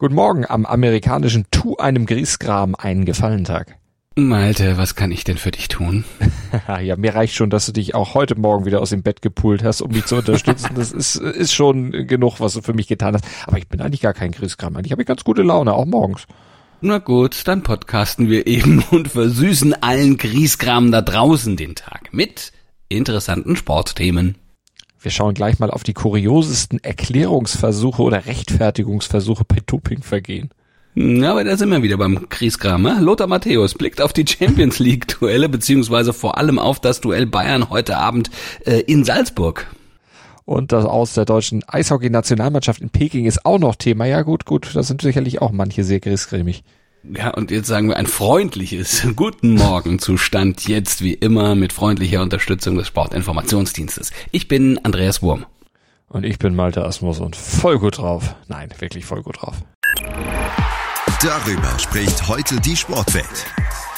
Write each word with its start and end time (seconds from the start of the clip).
Guten 0.00 0.14
Morgen 0.14 0.46
am 0.48 0.64
amerikanischen 0.64 1.46
Tu 1.50 1.74
einem 1.76 2.06
Griesgram 2.06 2.76
einen 2.76 3.04
Gefallentag. 3.04 3.78
Malte, 4.14 4.76
was 4.78 4.94
kann 4.94 5.10
ich 5.10 5.24
denn 5.24 5.38
für 5.38 5.50
dich 5.50 5.66
tun? 5.66 6.04
ja, 6.80 6.94
mir 6.94 7.16
reicht 7.16 7.34
schon, 7.34 7.50
dass 7.50 7.66
du 7.66 7.72
dich 7.72 7.96
auch 7.96 8.14
heute 8.14 8.38
Morgen 8.38 8.64
wieder 8.64 8.80
aus 8.80 8.90
dem 8.90 9.02
Bett 9.02 9.22
gepult 9.22 9.64
hast, 9.64 9.80
um 9.80 9.90
mich 9.90 10.04
zu 10.04 10.14
unterstützen. 10.14 10.70
Das 10.76 10.92
ist, 10.92 11.16
ist 11.16 11.52
schon 11.52 11.90
genug, 12.06 12.38
was 12.38 12.52
du 12.52 12.62
für 12.62 12.74
mich 12.74 12.86
getan 12.86 13.14
hast. 13.14 13.24
Aber 13.48 13.58
ich 13.58 13.66
bin 13.66 13.80
eigentlich 13.80 14.00
gar 14.00 14.14
kein 14.14 14.30
Griesgram. 14.30 14.76
Eigentlich 14.76 14.92
habe 14.92 15.02
ich 15.02 15.08
ganz 15.08 15.24
gute 15.24 15.42
Laune, 15.42 15.72
auch 15.72 15.84
morgens. 15.84 16.26
Na 16.80 16.98
gut, 16.98 17.48
dann 17.48 17.64
podcasten 17.64 18.30
wir 18.30 18.46
eben 18.46 18.84
und 18.92 19.08
versüßen 19.08 19.82
allen 19.82 20.16
Griesgram 20.16 20.92
da 20.92 21.02
draußen 21.02 21.56
den 21.56 21.74
Tag 21.74 22.10
mit 22.14 22.52
interessanten 22.88 23.56
Sportthemen. 23.56 24.36
Wir 25.00 25.10
schauen 25.10 25.34
gleich 25.34 25.58
mal 25.58 25.70
auf 25.70 25.84
die 25.84 25.94
kuriosesten 25.94 26.82
Erklärungsversuche 26.82 28.02
oder 28.02 28.26
Rechtfertigungsversuche 28.26 29.44
bei 29.44 29.58
Dopingvergehen. 29.64 30.50
Ja, 30.94 31.30
aber 31.30 31.44
da 31.44 31.56
sind 31.56 31.70
wir 31.70 31.82
wieder 31.84 31.96
beim 31.96 32.28
Kriegskram. 32.28 32.82
Ne? 32.82 32.98
Lothar 33.00 33.28
Matthäus 33.28 33.74
blickt 33.74 34.00
auf 34.00 34.12
die 34.12 34.26
Champions 34.26 34.78
League 34.80 35.06
Duelle, 35.06 35.48
beziehungsweise 35.48 36.12
vor 36.12 36.38
allem 36.38 36.58
auf 36.58 36.80
das 36.80 37.00
Duell 37.00 37.26
Bayern 37.26 37.70
heute 37.70 37.98
Abend 37.98 38.30
äh, 38.64 38.80
in 38.80 39.04
Salzburg. 39.04 39.68
Und 40.44 40.72
das 40.72 40.86
Aus 40.86 41.12
der 41.12 41.26
deutschen 41.26 41.62
Eishockey-Nationalmannschaft 41.68 42.80
in 42.80 42.90
Peking 42.90 43.26
ist 43.26 43.44
auch 43.44 43.58
noch 43.58 43.76
Thema. 43.76 44.06
Ja 44.06 44.22
gut, 44.22 44.46
gut, 44.46 44.74
da 44.74 44.82
sind 44.82 45.02
sicherlich 45.02 45.40
auch 45.40 45.52
manche 45.52 45.84
sehr 45.84 46.00
griesgrämig. 46.00 46.64
Ja, 47.04 47.30
und 47.30 47.50
jetzt 47.50 47.68
sagen 47.68 47.88
wir 47.88 47.96
ein 47.96 48.06
freundliches 48.06 49.06
Guten 49.16 49.54
Morgen 49.54 49.98
Zustand 49.98 50.66
jetzt 50.66 51.02
wie 51.02 51.14
immer 51.14 51.54
mit 51.54 51.72
freundlicher 51.72 52.22
Unterstützung 52.22 52.76
des 52.76 52.88
Sportinformationsdienstes. 52.88 54.10
Ich 54.32 54.48
bin 54.48 54.78
Andreas 54.84 55.22
Wurm. 55.22 55.46
Und 56.08 56.24
ich 56.24 56.38
bin 56.38 56.54
Malte 56.54 56.84
Asmus 56.84 57.20
und 57.20 57.36
voll 57.36 57.78
gut 57.78 57.98
drauf. 57.98 58.34
Nein, 58.48 58.70
wirklich 58.78 59.04
voll 59.04 59.22
gut 59.22 59.42
drauf. 59.42 59.56
Darüber 61.22 61.78
spricht 61.78 62.28
heute 62.28 62.60
die 62.60 62.76
Sportwelt. 62.76 63.46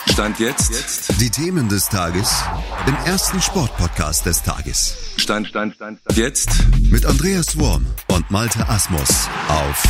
Stand 0.08 0.41
jetzt. 0.41 0.70
jetzt. 0.72 1.20
Die 1.20 1.30
Themen 1.30 1.69
des 1.69 1.89
Tages 1.89 2.42
im 2.86 2.96
ersten 3.06 3.41
Sportpodcast 3.41 4.27
des 4.27 4.42
Tages. 4.42 4.96
Stand, 5.17 5.46
Stand, 5.46 5.74
Stand, 5.77 6.00
Stand. 6.00 6.19
Jetzt. 6.19 6.50
Mit 6.91 7.06
Andreas 7.06 7.58
Wurm 7.58 7.86
und 8.08 8.30
Malte 8.30 8.69
Asmus 8.69 9.28
auf 9.48 9.84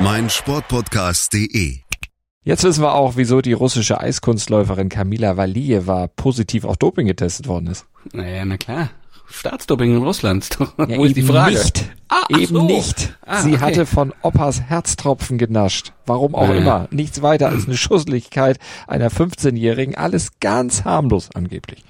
mein 0.00 0.30
Sportpodcast.de. 0.30 1.78
Jetzt 2.44 2.64
wissen 2.64 2.82
wir 2.82 2.94
auch, 2.94 3.16
wieso 3.16 3.40
die 3.40 3.52
russische 3.52 4.00
Eiskunstläuferin 4.00 4.88
Kamila 4.88 5.36
Valieva 5.36 6.06
positiv 6.06 6.64
auf 6.64 6.76
Doping 6.76 7.06
getestet 7.06 7.48
worden 7.48 7.66
ist. 7.66 7.86
Naja, 8.12 8.44
na 8.44 8.56
klar. 8.56 8.90
Staatsdoping 9.30 9.96
in 9.96 10.02
Russland. 10.02 10.48
Ja, 10.58 10.88
Wo 10.96 11.04
ist 11.04 11.16
die 11.16 11.22
Frage? 11.22 11.58
Nicht. 11.58 11.84
Ah, 12.08 12.24
eben 12.30 12.46
so. 12.46 12.62
nicht. 12.62 13.18
Ah, 13.26 13.42
Sie 13.42 13.54
okay. 13.54 13.60
hatte 13.60 13.86
von 13.86 14.14
Opas 14.22 14.62
Herztropfen 14.62 15.36
genascht. 15.36 15.92
Warum 16.06 16.34
auch 16.34 16.48
ah, 16.48 16.54
immer. 16.54 16.88
Nichts 16.90 17.20
weiter 17.20 17.48
als 17.48 17.66
eine 17.66 17.76
Schusseligkeit 17.76 18.58
einer 18.86 19.10
15-Jährigen. 19.10 19.96
Alles 19.96 20.40
ganz 20.40 20.84
harmlos 20.84 21.28
angeblich. 21.34 21.84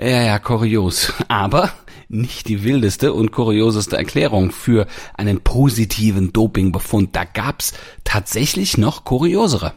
Ja, 0.00 0.22
ja, 0.22 0.38
kurios. 0.38 1.12
Aber 1.26 1.70
nicht 2.10 2.48
die 2.48 2.64
wildeste 2.64 3.12
und 3.12 3.30
kurioseste 3.30 3.96
Erklärung 3.96 4.50
für 4.50 4.86
einen 5.16 5.40
positiven 5.40 6.32
Dopingbefund. 6.32 7.14
Da 7.14 7.24
gab's 7.24 7.72
tatsächlich 8.04 8.76
noch 8.76 9.04
kuriosere. 9.04 9.72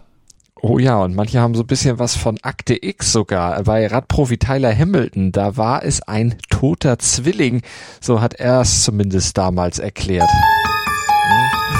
Oh 0.66 0.80
ja, 0.80 1.02
und 1.02 1.14
manche 1.14 1.40
haben 1.40 1.56
so 1.56 1.64
ein 1.64 1.68
bisschen 1.68 2.00
was 2.00 2.16
von 2.16 2.40
Akte 2.42 2.78
X 2.82 3.12
sogar. 3.12 3.62
Bei 3.64 3.86
Radprofi 3.86 4.38
Tyler 4.38 4.76
Hamilton, 4.76 5.32
da 5.32 5.58
war 5.58 5.84
es 5.84 6.02
ein 6.04 6.38
toter 6.50 6.98
Zwilling. 7.00 7.62
So 8.00 8.22
hat 8.22 8.36
er 8.36 8.62
es 8.62 8.84
zumindest 8.84 9.38
damals 9.38 9.78
erklärt. 9.78 10.30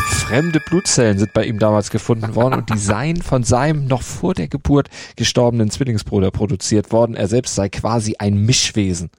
Fremde 0.10 0.60
Blutzellen 0.60 1.18
sind 1.18 1.34
bei 1.34 1.46
ihm 1.46 1.60
damals 1.60 1.92
gefunden 1.92 2.36
worden 2.36 2.56
und 2.56 2.70
die 2.74 2.78
seien 2.78 3.22
von 3.22 3.44
seinem 3.44 3.88
noch 3.88 4.02
vor 4.02 4.34
der 4.34 4.48
Geburt 4.48 4.90
gestorbenen 5.16 5.70
Zwillingsbruder 5.70 6.32
produziert 6.32 6.92
worden. 6.92 7.16
Er 7.16 7.28
selbst 7.28 7.56
sei 7.56 7.70
quasi 7.70 8.16
ein 8.20 8.36
Mischwesen. 8.46 9.12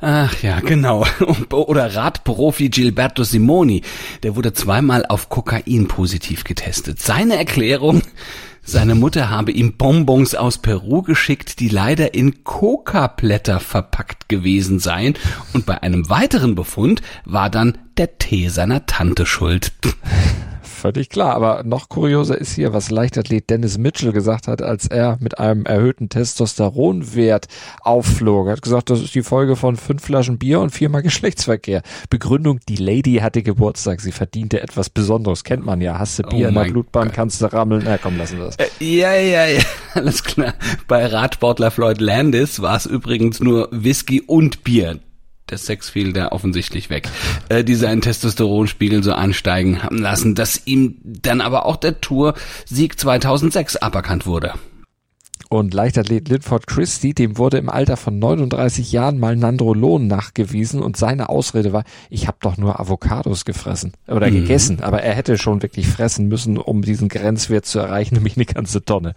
Ach 0.00 0.42
ja, 0.42 0.60
genau. 0.60 1.04
Oder 1.52 1.94
Radprofi 1.96 2.68
Gilberto 2.68 3.24
Simoni, 3.24 3.82
der 4.22 4.36
wurde 4.36 4.52
zweimal 4.52 5.04
auf 5.06 5.28
Kokain 5.28 5.88
positiv 5.88 6.44
getestet. 6.44 7.00
Seine 7.00 7.36
Erklärung, 7.36 8.02
seine 8.62 8.94
Mutter 8.94 9.28
habe 9.28 9.50
ihm 9.50 9.76
Bonbons 9.76 10.36
aus 10.36 10.58
Peru 10.58 11.02
geschickt, 11.02 11.58
die 11.58 11.68
leider 11.68 12.14
in 12.14 12.44
Coca-Blätter 12.44 13.58
verpackt 13.58 14.28
gewesen 14.28 14.78
seien. 14.78 15.14
Und 15.52 15.66
bei 15.66 15.82
einem 15.82 16.08
weiteren 16.08 16.54
Befund 16.54 17.02
war 17.24 17.50
dann 17.50 17.78
der 17.96 18.18
Tee 18.18 18.48
seiner 18.48 18.86
Tante 18.86 19.26
schuld. 19.26 19.72
völlig 20.78 21.10
klar. 21.10 21.34
Aber 21.34 21.62
noch 21.64 21.88
kurioser 21.88 22.38
ist 22.38 22.54
hier, 22.54 22.72
was 22.72 22.90
Leichtathlet 22.90 23.50
Dennis 23.50 23.78
Mitchell 23.78 24.12
gesagt 24.12 24.48
hat, 24.48 24.62
als 24.62 24.86
er 24.86 25.18
mit 25.20 25.38
einem 25.38 25.66
erhöhten 25.66 26.08
Testosteronwert 26.08 27.46
aufflog. 27.82 28.46
Er 28.46 28.52
hat 28.52 28.62
gesagt, 28.62 28.90
das 28.90 29.00
ist 29.02 29.14
die 29.14 29.22
Folge 29.22 29.56
von 29.56 29.76
fünf 29.76 30.02
Flaschen 30.02 30.38
Bier 30.38 30.60
und 30.60 30.70
viermal 30.70 31.02
Geschlechtsverkehr. 31.08 31.82
Begründung, 32.10 32.60
die 32.68 32.76
Lady 32.76 33.16
hatte 33.16 33.42
Geburtstag, 33.42 34.00
sie 34.00 34.12
verdiente 34.12 34.62
etwas 34.62 34.90
Besonderes. 34.90 35.44
Kennt 35.44 35.66
man 35.66 35.80
ja. 35.80 35.98
Hast 35.98 36.18
du 36.18 36.22
Bier 36.22 36.46
oh 36.46 36.48
in 36.48 36.54
der 36.54 36.64
Blutbahn, 36.64 37.08
Gott. 37.08 37.14
kannst 37.14 37.42
du 37.42 37.52
rammeln. 37.52 37.82
Na 37.84 37.98
komm, 37.98 38.16
lassen 38.16 38.38
wir 38.38 38.46
das. 38.46 38.56
Äh, 38.56 38.68
ja, 38.78 39.14
ja, 39.14 39.46
ja, 39.46 39.60
alles 39.94 40.22
klar. 40.22 40.54
Bei 40.86 41.04
Radsportler 41.06 41.70
Floyd 41.70 42.00
Landis 42.00 42.62
war 42.62 42.76
es 42.76 42.86
übrigens 42.86 43.40
nur 43.40 43.68
Whisky 43.72 44.20
und 44.20 44.64
Bier 44.64 45.00
der 45.50 45.58
Sex 45.58 45.90
fiel 45.90 46.12
da 46.12 46.28
offensichtlich 46.28 46.90
weg, 46.90 47.08
äh, 47.48 47.64
die 47.64 47.74
seinen 47.74 48.00
Testosteronspiegel 48.00 49.02
so 49.02 49.12
ansteigen 49.12 49.82
haben 49.82 49.98
lassen, 49.98 50.34
dass 50.34 50.66
ihm 50.66 50.96
dann 51.02 51.40
aber 51.40 51.66
auch 51.66 51.76
der 51.76 52.00
Tour-Sieg 52.00 52.98
2006 52.98 53.76
aberkannt 53.76 54.26
wurde. 54.26 54.54
Und 55.50 55.72
Leichtathlet 55.72 56.28
Linford 56.28 56.66
Christie, 56.66 57.14
dem 57.14 57.38
wurde 57.38 57.56
im 57.56 57.70
Alter 57.70 57.96
von 57.96 58.18
39 58.18 58.92
Jahren 58.92 59.18
mal 59.18 59.34
Nandrolon 59.34 60.06
nachgewiesen 60.06 60.82
und 60.82 60.98
seine 60.98 61.30
Ausrede 61.30 61.72
war, 61.72 61.84
ich 62.10 62.26
habe 62.26 62.36
doch 62.40 62.58
nur 62.58 62.78
Avocados 62.78 63.46
gefressen 63.46 63.92
oder 64.06 64.28
mhm. 64.28 64.34
gegessen, 64.34 64.82
aber 64.82 65.02
er 65.02 65.14
hätte 65.14 65.38
schon 65.38 65.62
wirklich 65.62 65.88
fressen 65.88 66.28
müssen, 66.28 66.58
um 66.58 66.82
diesen 66.82 67.08
Grenzwert 67.08 67.64
zu 67.64 67.78
erreichen, 67.78 68.14
nämlich 68.16 68.36
eine 68.36 68.44
ganze 68.44 68.84
Tonne. 68.84 69.14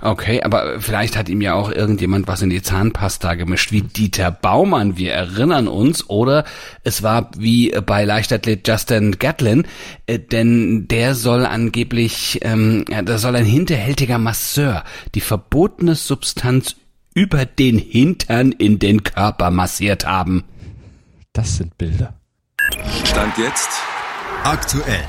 Okay, 0.00 0.42
aber 0.42 0.80
vielleicht 0.80 1.16
hat 1.16 1.28
ihm 1.28 1.40
ja 1.40 1.54
auch 1.54 1.70
irgendjemand 1.70 2.28
was 2.28 2.42
in 2.42 2.50
die 2.50 2.62
Zahnpasta 2.62 3.34
gemischt, 3.34 3.72
wie 3.72 3.82
Dieter 3.82 4.30
Baumann, 4.30 4.96
wir 4.96 5.12
erinnern 5.12 5.68
uns, 5.68 6.08
oder 6.08 6.44
es 6.84 7.02
war 7.02 7.30
wie 7.36 7.70
bei 7.84 8.04
Leichtathlet 8.04 8.66
Justin 8.66 9.18
Gatlin, 9.18 9.66
äh, 10.06 10.18
denn 10.18 10.88
der 10.88 11.14
soll 11.14 11.46
angeblich, 11.46 12.40
ähm, 12.42 12.84
ja, 12.88 13.02
da 13.02 13.18
soll 13.18 13.36
ein 13.36 13.44
hinterhältiger 13.44 14.18
Masseur 14.18 14.84
die 15.14 15.20
verbotene 15.20 15.94
Substanz 15.94 16.76
über 17.14 17.44
den 17.44 17.78
Hintern 17.78 18.52
in 18.52 18.78
den 18.78 19.02
Körper 19.02 19.50
massiert 19.50 20.06
haben. 20.06 20.44
Das 21.32 21.56
sind 21.56 21.76
Bilder. 21.78 22.14
Stand 23.04 23.36
jetzt 23.38 23.70
aktuell. 24.44 25.04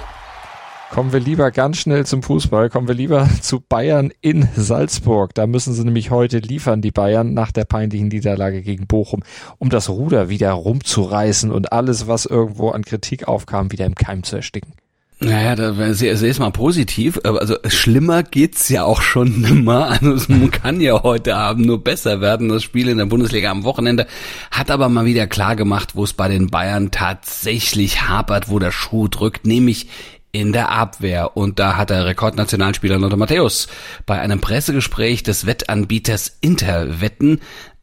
Kommen 0.93 1.11
wir 1.11 1.19
lieber 1.19 1.49
ganz 1.49 1.77
schnell 1.77 2.05
zum 2.05 2.21
Fußball. 2.21 2.69
Kommen 2.69 2.87
wir 2.87 2.93
lieber 2.93 3.27
zu 3.41 3.59
Bayern 3.59 4.13
in 4.21 4.47
Salzburg. 4.55 5.33
Da 5.33 5.47
müssen 5.47 5.73
sie 5.73 5.83
nämlich 5.83 6.11
heute 6.11 6.37
liefern, 6.37 6.83
die 6.83 6.91
Bayern, 6.91 7.33
nach 7.33 7.51
der 7.51 7.65
peinlichen 7.65 8.09
Niederlage 8.09 8.61
gegen 8.61 8.85
Bochum, 8.85 9.23
um 9.57 9.71
das 9.71 9.89
Ruder 9.89 10.29
wieder 10.29 10.51
rumzureißen 10.51 11.49
und 11.49 11.73
alles, 11.73 12.05
was 12.05 12.27
irgendwo 12.27 12.69
an 12.69 12.85
Kritik 12.85 13.27
aufkam, 13.27 13.71
wieder 13.71 13.87
im 13.87 13.95
Keim 13.95 14.21
zu 14.21 14.35
ersticken. 14.35 14.73
Naja, 15.19 15.55
da 15.55 15.93
sehr 15.95 16.39
mal 16.39 16.51
positiv. 16.51 17.19
Also 17.23 17.55
schlimmer 17.65 18.21
geht's 18.21 18.69
ja 18.69 18.83
auch 18.83 19.01
schon 19.01 19.41
nimmer. 19.41 19.87
Also 19.87 20.13
es 20.13 20.27
kann 20.51 20.79
ja 20.79 21.01
heute 21.01 21.35
Abend 21.35 21.65
nur 21.65 21.83
besser 21.83 22.21
werden. 22.21 22.49
Das 22.49 22.61
Spiel 22.61 22.87
in 22.87 22.99
der 22.99 23.07
Bundesliga 23.07 23.49
am 23.49 23.63
Wochenende 23.63 24.05
hat 24.51 24.69
aber 24.69 24.89
mal 24.89 25.05
wieder 25.05 25.25
klar 25.25 25.55
gemacht, 25.55 25.95
wo 25.95 26.03
es 26.03 26.13
bei 26.13 26.27
den 26.27 26.51
Bayern 26.51 26.91
tatsächlich 26.91 28.03
hapert, 28.07 28.47
wo 28.51 28.59
der 28.59 28.71
Schuh 28.71 29.07
drückt, 29.07 29.47
nämlich 29.47 29.87
in 30.33 30.51
der 30.51 30.69
Abwehr. 30.69 31.37
Und 31.37 31.59
da 31.59 31.77
hat 31.77 31.89
der 31.89 32.05
Rekordnationalspieler 32.05 32.97
Lothar 32.97 33.17
Matthäus 33.17 33.67
bei 34.05 34.19
einem 34.19 34.41
Pressegespräch 34.41 35.23
des 35.23 35.45
Wettanbieters 35.45 36.37
Interwetten 36.41 37.39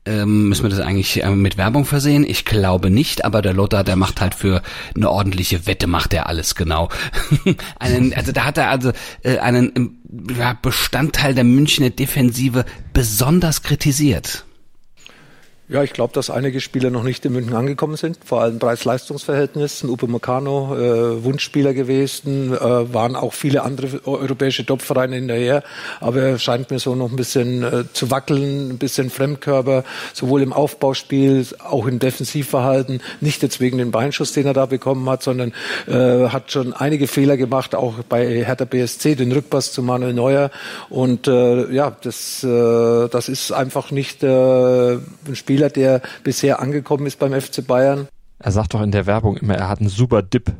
ähm, 0.06 0.48
müssen 0.48 0.62
wir 0.62 0.70
das 0.70 0.80
eigentlich 0.80 1.22
äh, 1.22 1.30
mit 1.30 1.58
Werbung 1.58 1.84
versehen? 1.84 2.24
Ich 2.24 2.44
glaube 2.44 2.90
nicht, 2.90 3.24
aber 3.24 3.42
der 3.42 3.52
Lothar, 3.52 3.84
der 3.84 3.96
macht 3.96 4.20
halt 4.20 4.34
für 4.34 4.62
eine 4.96 5.10
ordentliche 5.10 5.66
Wette, 5.66 5.86
macht 5.86 6.14
er 6.14 6.26
alles 6.26 6.54
genau. 6.54 6.88
einen, 7.78 8.14
also 8.14 8.32
da 8.32 8.44
hat 8.44 8.56
er 8.56 8.70
also 8.70 8.92
äh, 9.22 9.38
einen 9.38 9.72
ähm, 9.76 9.98
ja, 10.38 10.54
Bestandteil 10.60 11.34
der 11.34 11.44
Münchner 11.44 11.90
Defensive 11.90 12.64
besonders 12.94 13.62
kritisiert. 13.62 14.44
Ja, 15.70 15.84
ich 15.84 15.92
glaube, 15.92 16.12
dass 16.12 16.30
einige 16.30 16.60
Spieler 16.60 16.90
noch 16.90 17.04
nicht 17.04 17.24
in 17.24 17.32
München 17.32 17.54
angekommen 17.54 17.94
sind, 17.94 18.18
vor 18.24 18.42
allem 18.42 18.58
Preis-Leistungs-Verhältnis. 18.58 19.84
Upe 19.84 20.08
Meccano, 20.08 20.76
äh, 20.76 21.22
Wunschspieler 21.22 21.74
gewesen, 21.74 22.52
äh, 22.52 22.92
waren 22.92 23.14
auch 23.14 23.32
viele 23.32 23.62
andere 23.62 24.04
europäische 24.04 24.66
Topvereine 24.66 25.14
hinterher, 25.14 25.62
aber 26.00 26.22
er 26.22 26.38
scheint 26.40 26.72
mir 26.72 26.80
so 26.80 26.96
noch 26.96 27.08
ein 27.08 27.14
bisschen 27.14 27.62
äh, 27.62 27.84
zu 27.92 28.10
wackeln, 28.10 28.70
ein 28.70 28.78
bisschen 28.78 29.10
Fremdkörper, 29.10 29.84
sowohl 30.12 30.42
im 30.42 30.52
Aufbauspiel, 30.52 31.46
auch 31.60 31.86
im 31.86 32.00
Defensivverhalten, 32.00 33.00
nicht 33.20 33.40
jetzt 33.44 33.60
wegen 33.60 33.78
den 33.78 33.92
Beinschuss, 33.92 34.32
den 34.32 34.46
er 34.46 34.54
da 34.54 34.66
bekommen 34.66 35.08
hat, 35.08 35.22
sondern 35.22 35.52
äh, 35.86 36.30
hat 36.30 36.50
schon 36.50 36.72
einige 36.72 37.06
Fehler 37.06 37.36
gemacht, 37.36 37.76
auch 37.76 37.94
bei 38.08 38.42
Hertha 38.44 38.64
BSC, 38.64 39.14
den 39.14 39.30
Rückpass 39.30 39.70
zu 39.70 39.84
Manuel 39.84 40.14
Neuer. 40.14 40.50
Und 40.88 41.28
äh, 41.28 41.72
ja, 41.72 41.96
das, 42.02 42.42
äh, 42.42 43.08
das 43.08 43.28
ist 43.28 43.52
einfach 43.52 43.92
nicht 43.92 44.24
äh, 44.24 44.94
ein 44.94 45.00
Spiel, 45.34 45.59
Spieler, 45.60 45.70
der 45.70 46.00
bisher 46.24 46.60
angekommen 46.60 47.06
ist 47.06 47.18
beim 47.18 47.38
FC 47.38 47.66
Bayern. 47.66 48.08
Er 48.38 48.52
sagt 48.52 48.72
doch 48.72 48.80
in 48.80 48.90
der 48.90 49.06
Werbung 49.06 49.36
immer, 49.36 49.54
er 49.54 49.68
hat 49.68 49.80
einen 49.80 49.90
super 49.90 50.22
Dip. 50.22 50.52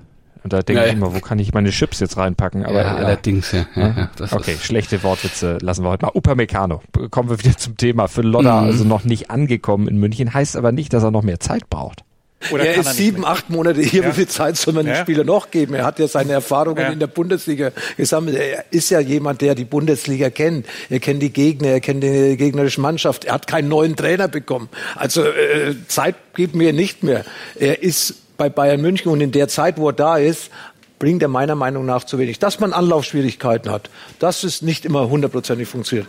Und 0.42 0.52
da 0.54 0.62
denke 0.62 0.82
ja, 0.82 0.88
ich 0.88 0.94
immer, 0.94 1.14
wo 1.14 1.20
kann 1.20 1.38
ich 1.38 1.52
meine 1.52 1.70
Chips 1.70 2.00
jetzt 2.00 2.16
reinpacken? 2.16 2.64
Aber 2.64 2.82
ja, 2.82 2.94
allerdings, 2.94 3.52
ja. 3.52 3.66
ja, 3.74 3.88
ja 4.18 4.32
okay, 4.32 4.56
schlechte 4.58 5.02
Wortwitze 5.02 5.58
lassen 5.60 5.84
wir 5.84 5.90
heute 5.90 6.06
mal. 6.06 6.12
Upamecano, 6.14 6.82
kommen 7.10 7.28
wir 7.28 7.38
wieder 7.38 7.56
zum 7.56 7.76
Thema. 7.76 8.08
Für 8.08 8.22
Lodder 8.22 8.62
mhm. 8.62 8.66
also 8.66 8.84
noch 8.84 9.04
nicht 9.04 9.30
angekommen 9.30 9.86
in 9.86 9.98
München, 9.98 10.32
heißt 10.32 10.56
aber 10.56 10.72
nicht, 10.72 10.92
dass 10.94 11.02
er 11.02 11.10
noch 11.10 11.22
mehr 11.22 11.40
Zeit 11.40 11.68
braucht. 11.68 12.04
Oder 12.50 12.64
er 12.64 12.80
ist 12.80 12.94
sieben, 12.94 13.24
acht 13.24 13.50
Monate 13.50 13.82
hier. 13.82 14.02
Ja. 14.02 14.08
Wie 14.08 14.12
viel 14.12 14.28
Zeit 14.28 14.56
soll 14.56 14.72
man 14.72 14.86
ja. 14.86 14.94
dem 14.94 15.02
Spieler 15.02 15.24
noch 15.24 15.50
geben? 15.50 15.74
Er 15.74 15.84
hat 15.84 15.98
ja 15.98 16.08
seine 16.08 16.32
Erfahrungen 16.32 16.80
ja. 16.80 16.88
in 16.88 16.98
der 16.98 17.06
Bundesliga 17.06 17.70
gesammelt. 17.96 18.36
Er 18.36 18.64
ist 18.70 18.90
ja 18.90 19.00
jemand, 19.00 19.42
der 19.42 19.54
die 19.54 19.64
Bundesliga 19.64 20.30
kennt. 20.30 20.66
Er 20.88 21.00
kennt 21.00 21.22
die 21.22 21.32
Gegner, 21.32 21.68
er 21.68 21.80
kennt 21.80 22.02
die 22.02 22.36
gegnerische 22.36 22.80
Mannschaft. 22.80 23.26
Er 23.26 23.34
hat 23.34 23.46
keinen 23.46 23.68
neuen 23.68 23.94
Trainer 23.94 24.26
bekommen. 24.26 24.70
Also 24.96 25.22
äh, 25.22 25.74
Zeit 25.86 26.16
gibt 26.34 26.54
mir 26.54 26.72
nicht 26.72 27.02
mehr. 27.02 27.24
Er 27.56 27.82
ist 27.82 28.14
bei 28.38 28.48
Bayern 28.48 28.80
München 28.80 29.12
und 29.12 29.20
in 29.20 29.32
der 29.32 29.48
Zeit, 29.48 29.76
wo 29.76 29.90
er 29.90 29.92
da 29.92 30.16
ist, 30.16 30.50
bringt 30.98 31.22
er 31.22 31.28
meiner 31.28 31.56
Meinung 31.56 31.84
nach 31.84 32.04
zu 32.04 32.18
wenig. 32.18 32.38
Dass 32.38 32.58
man 32.58 32.72
Anlaufschwierigkeiten 32.72 33.70
hat, 33.70 33.90
dass 34.18 34.44
es 34.44 34.62
nicht 34.62 34.86
immer 34.86 35.10
hundertprozentig 35.10 35.68
funktioniert, 35.68 36.08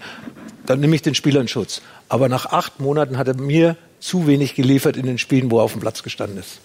dann 0.66 0.80
nehme 0.80 0.96
ich 0.96 1.02
den 1.02 1.16
Spieler 1.16 1.42
in 1.42 1.50
Schutz. 1.50 1.82
Aber 2.08 2.30
nach 2.30 2.46
acht 2.46 2.80
Monaten 2.80 3.18
hat 3.18 3.28
er 3.28 3.36
mir 3.36 3.76
zu 4.02 4.28
wenig 4.28 4.56
geliefert 4.56 4.98
in 4.98 5.06
den 5.06 5.18
Spielen, 5.18 5.50
wo 5.50 5.60
er 5.60 5.64
auf 5.64 5.72
dem 5.72 5.82
Platz 5.82 6.04
gestanden 6.04 6.38
ist. 6.38 6.60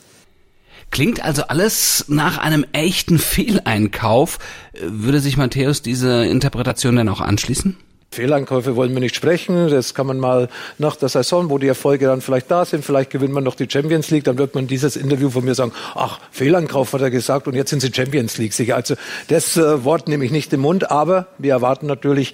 Klingt 0.91 1.23
also 1.23 1.43
alles 1.43 2.07
nach 2.09 2.39
einem 2.39 2.65
echten 2.73 3.19
Fehleinkauf. 3.19 4.39
Würde 4.81 5.21
sich 5.21 5.37
Matthäus 5.37 5.83
diese 5.83 6.25
Interpretation 6.27 6.97
denn 6.97 7.09
auch 7.09 7.21
anschließen? 7.21 7.77
Fehleinkäufe 8.13 8.77
wollen 8.77 8.95
wir 8.95 9.01
nicht 9.01 9.15
sprechen. 9.15 9.69
Das 9.69 9.93
kann 9.93 10.07
man 10.07 10.19
mal 10.19 10.49
nach 10.79 10.97
der 10.97 11.11
Saison, 11.11 11.51
wo 11.51 11.59
die 11.59 11.67
Erfolge 11.67 12.07
dann 12.07 12.23
vielleicht 12.23 12.51
da 12.51 12.65
sind, 12.65 12.85
vielleicht 12.85 13.11
gewinnt 13.11 13.35
man 13.35 13.45
noch 13.45 13.57
die 13.57 13.69
Champions 13.69 14.11
League, 14.11 14.25
dann 14.25 14.39
wird 14.39 14.55
man 14.55 14.67
dieses 14.67 14.97
Interview 14.97 15.29
von 15.29 15.45
mir 15.45 15.55
sagen, 15.55 15.73
ach, 15.95 16.19
Fehleinkauf 16.31 16.95
hat 16.95 17.03
er 17.03 17.11
gesagt 17.11 17.47
und 17.47 17.55
jetzt 17.55 17.71
sind 17.71 17.81
sie 17.81 17.93
Champions 17.93 18.39
League 18.39 18.55
sicher. 18.55 18.77
Also 18.77 18.95
das 19.29 19.57
äh, 19.59 19.85
Wort 19.85 20.09
nehme 20.09 20.25
ich 20.25 20.31
nicht 20.31 20.51
im 20.55 20.61
Mund, 20.61 20.91
aber 20.91 21.27
wir 21.37 21.53
erwarten 21.53 21.87
natürlich 21.87 22.33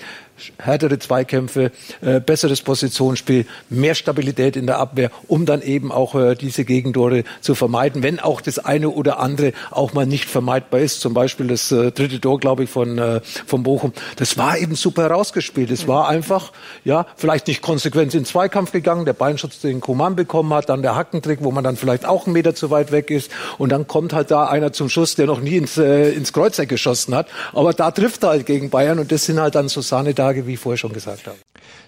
härtere 0.59 0.99
Zweikämpfe, 0.99 1.73
äh, 2.01 2.21
besseres 2.21 2.63
Positionsspiel, 2.63 3.47
mehr 3.69 3.95
Stabilität 3.95 4.57
in 4.57 4.67
der 4.67 4.79
Abwehr, 4.79 5.11
um 5.29 5.47
dann 5.47 5.63
eben 5.63 5.93
auch 5.93 6.15
äh, 6.15 6.35
diese 6.35 6.65
Gegentore 6.65 7.25
zu 7.41 7.55
vermeiden, 7.55 8.03
wenn 8.03 8.19
auch 8.21 8.41
das 8.41 8.59
eine 8.59 8.91
oder 8.91 9.19
andere 9.19 9.53
auch 9.71 9.93
mal 9.93 10.07
nicht 10.07 10.29
vermeidbar 10.29 10.81
ist. 10.81 11.01
Zum 11.01 11.15
Beispiel 11.15 11.49
das 11.49 11.71
äh, 11.71 11.93
dritte 11.93 12.21
Tor, 12.21 12.41
glaube 12.41 12.65
ich, 12.65 12.71
von, 12.71 12.99
äh, 12.99 13.21
von 13.47 13.63
Bochum. 13.63 13.93
Das 14.17 14.39
war 14.39 14.59
eben 14.59 14.75
super 14.75 15.03
herausgespielt. 15.03 15.71
Es 15.71 15.87
war 15.87 16.09
einfach, 16.09 16.53
ja, 16.85 17.07
vielleicht 17.17 17.47
nicht 17.47 17.63
konsequent 17.63 18.15
in 18.15 18.25
Zweikampf 18.25 18.73
gegangen, 18.73 19.05
der 19.05 19.13
Beinschutz, 19.13 19.61
den 19.61 19.81
Kuman 19.81 20.17
bekommen 20.17 20.55
hat, 20.55 20.69
dann 20.69 20.81
der 20.83 20.97
Hackentrick, 20.97 21.43
wo 21.43 21.51
man 21.51 21.63
dann 21.63 21.77
vielleicht 21.77 22.07
auch 22.07 22.27
einen 22.27 22.33
Meter 22.33 22.55
zu 22.55 22.71
weit 22.71 22.93
weg 22.93 23.11
ist 23.11 23.31
und 23.59 23.71
dann 23.71 23.87
kommt 23.87 24.13
halt 24.13 24.31
da 24.31 24.47
einer 24.47 24.73
zum 24.73 24.89
Schuss, 24.89 25.15
der 25.15 25.27
noch 25.27 25.41
nie 25.41 25.57
ins, 25.57 25.77
äh, 25.77 26.11
ins 26.13 26.33
Kreuzeck 26.33 26.69
geschossen 26.69 27.15
hat, 27.15 27.27
aber 27.53 27.75
da 27.75 27.91
trifft 27.91 28.23
er 28.25 28.31
halt 28.31 28.47
gegen 28.47 28.71
Bayern 28.71 28.99
und 28.99 29.13
das 29.13 29.27
sind 29.27 29.39
halt 29.39 29.55
dann 29.55 29.69
so 29.69 29.83
Sahnetage 29.83 30.32
Frage, 30.33 30.47
wie 30.47 30.55
ich 30.55 30.61
vorher 30.61 30.79
schon 30.79 30.95
gesagt 30.95 31.27
habe. 31.27 31.37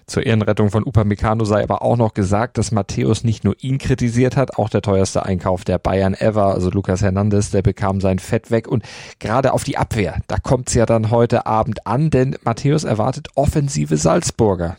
Zur 0.07 0.27
Ehrenrettung 0.27 0.71
von 0.71 0.85
Upamecano 0.85 1.47
sei 1.47 1.63
aber 1.63 1.81
auch 1.81 1.97
noch 1.97 2.13
gesagt, 2.13 2.59
dass 2.59 2.73
Matthäus 2.73 3.25
nicht 3.25 3.43
nur 3.43 3.57
ihn 3.61 3.79
kritisiert 3.79 4.37
hat, 4.37 4.59
auch 4.59 4.69
der 4.69 4.83
teuerste 4.83 5.25
Einkauf 5.25 5.65
der 5.65 5.79
Bayern 5.79 6.13
ever, 6.13 6.49
also 6.49 6.69
Lukas 6.69 7.01
Hernandez, 7.01 7.51
der 7.51 7.63
bekam 7.63 8.03
sein 8.03 8.19
Fett 8.19 8.51
weg 8.51 8.69
und 8.69 8.85
gerade 9.19 9.55
auf 9.55 9.65
die 9.65 9.79
Abwehr, 9.79 10.19
da 10.27 10.37
kommt's 10.37 10.75
ja 10.75 10.85
dann 10.85 11.11
heute 11.11 11.47
Abend 11.47 11.87
an, 11.87 12.11
denn 12.11 12.37
Matthäus 12.45 12.85
erwartet 12.85 13.29
offensive 13.35 13.97
Salzburger. 13.97 14.77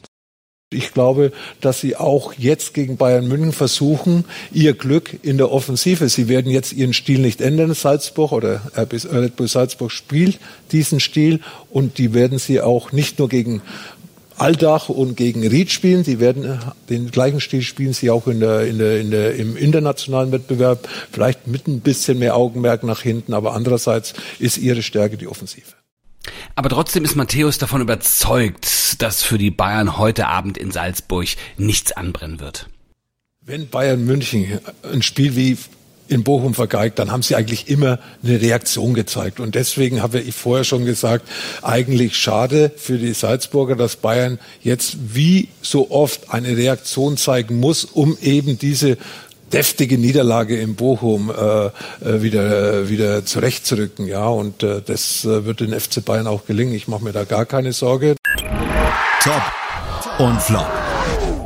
Ich 0.71 0.93
glaube, 0.93 1.31
dass 1.61 1.79
sie 1.79 1.95
auch 1.95 2.33
jetzt 2.33 2.73
gegen 2.73 2.97
Bayern 2.97 3.27
München 3.27 3.53
versuchen, 3.53 4.25
ihr 4.51 4.73
Glück 4.73 5.17
in 5.21 5.37
der 5.37 5.51
Offensive. 5.51 6.09
Sie 6.09 6.27
werden 6.27 6.51
jetzt 6.51 6.73
ihren 6.73 6.93
Stil 6.93 7.19
nicht 7.19 7.39
ändern, 7.39 7.73
Salzburg 7.73 8.31
oder 8.31 8.61
Red 8.75 9.35
Bull 9.35 9.47
Salzburg 9.47 9.91
spielt 9.91 10.39
diesen 10.71 10.99
Stil 10.99 11.39
und 11.69 11.99
die 11.99 12.13
werden 12.13 12.39
sie 12.39 12.61
auch 12.61 12.91
nicht 12.91 13.19
nur 13.19 13.29
gegen 13.29 13.61
Aldach 14.37 14.89
und 14.89 15.15
gegen 15.15 15.47
Ried 15.47 15.71
spielen. 15.71 16.03
Sie 16.03 16.19
werden 16.19 16.43
äh, 16.43 16.57
den 16.89 17.11
gleichen 17.11 17.39
Stil 17.39 17.61
spielen 17.61 17.93
sie 17.93 18.09
auch 18.09 18.27
in 18.27 18.39
der, 18.39 18.65
in 18.65 18.79
der, 18.79 18.99
in 18.99 19.11
der, 19.11 19.35
im 19.35 19.55
internationalen 19.55 20.31
Wettbewerb. 20.31 20.89
Vielleicht 21.11 21.47
mit 21.47 21.67
ein 21.67 21.79
bisschen 21.79 22.19
mehr 22.19 22.35
Augenmerk 22.35 22.83
nach 22.83 23.01
hinten, 23.01 23.33
aber 23.33 23.53
andererseits 23.53 24.13
ist 24.39 24.57
ihre 24.57 24.81
Stärke 24.81 25.15
die 25.15 25.27
Offensive. 25.27 25.73
Aber 26.55 26.69
trotzdem 26.69 27.03
ist 27.03 27.15
Matthäus 27.15 27.57
davon 27.57 27.81
überzeugt, 27.81 29.01
dass 29.01 29.23
für 29.23 29.37
die 29.37 29.51
Bayern 29.51 29.97
heute 29.97 30.27
Abend 30.27 30.57
in 30.57 30.71
Salzburg 30.71 31.27
nichts 31.57 31.91
anbrennen 31.91 32.39
wird. 32.39 32.67
Wenn 33.41 33.69
Bayern 33.69 34.03
München 34.05 34.59
ein 34.91 35.01
Spiel 35.01 35.35
wie 35.35 35.57
in 36.07 36.23
Bochum 36.23 36.53
vergeigt, 36.53 36.99
dann 36.99 37.11
haben 37.11 37.23
sie 37.23 37.35
eigentlich 37.35 37.67
immer 37.67 37.99
eine 38.23 38.39
Reaktion 38.39 38.93
gezeigt. 38.93 39.39
Und 39.39 39.55
deswegen 39.55 40.01
habe 40.01 40.19
ich 40.19 40.35
vorher 40.35 40.63
schon 40.63 40.85
gesagt, 40.85 41.27
eigentlich 41.61 42.15
schade 42.15 42.71
für 42.75 42.97
die 42.97 43.13
Salzburger, 43.13 43.75
dass 43.75 43.95
Bayern 43.95 44.39
jetzt 44.61 44.97
wie 45.15 45.49
so 45.61 45.89
oft 45.91 46.31
eine 46.31 46.55
Reaktion 46.55 47.17
zeigen 47.17 47.59
muss, 47.59 47.85
um 47.85 48.17
eben 48.21 48.59
diese 48.59 48.97
deftige 49.51 49.97
Niederlage 49.97 50.57
in 50.57 50.75
Bochum 50.75 51.29
äh, 51.29 51.65
äh 51.65 51.71
wieder, 52.21 52.81
äh, 52.81 52.89
wieder 52.89 53.25
zurechtzurücken. 53.25 54.07
Ja, 54.07 54.27
und 54.27 54.63
äh, 54.63 54.81
das 54.85 55.25
äh, 55.25 55.45
wird 55.45 55.59
den 55.59 55.79
FC 55.79 56.03
Bayern 56.03 56.27
auch 56.27 56.45
gelingen. 56.45 56.73
Ich 56.73 56.87
mache 56.87 57.03
mir 57.03 57.13
da 57.13 57.23
gar 57.23 57.45
keine 57.45 57.73
Sorge. 57.73 58.15
Top 59.21 59.41
und 60.19 60.41
Flop. 60.41 60.84